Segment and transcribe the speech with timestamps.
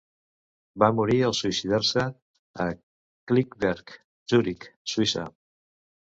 [0.83, 2.05] Va morir al suïcidar-se
[2.63, 2.65] a
[3.31, 3.93] Kilchberg,
[4.33, 5.27] Zuric, Suïssa.